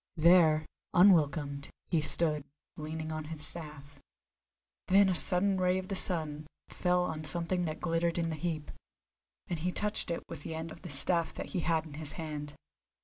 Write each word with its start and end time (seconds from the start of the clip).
There, 0.17 0.65
unwelcomed, 0.95 1.69
he 1.91 2.01
stood, 2.01 2.43
leaning 2.75 3.11
on 3.11 3.25
his 3.25 3.45
staff. 3.45 3.99
Then 4.87 5.09
a 5.09 5.13
sudden 5.13 5.57
ray 5.61 5.77
of 5.77 5.89
the 5.89 5.95
sun 5.95 6.47
fell 6.69 7.03
on 7.03 7.23
something 7.23 7.65
that 7.65 7.79
glittered 7.79 8.17
in 8.17 8.29
the 8.29 8.35
heap, 8.35 8.71
and 9.47 9.59
he 9.59 9.71
touched 9.71 10.09
it 10.09 10.23
with 10.27 10.41
the 10.41 10.55
end 10.55 10.71
of 10.71 10.81
the 10.81 10.89
staff 10.89 11.35
that 11.35 11.49
he 11.49 11.59
had 11.59 11.85
in 11.85 11.93
his 11.93 12.13
hand. 12.13 12.55